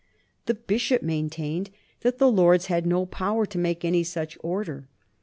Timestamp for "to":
3.45-3.57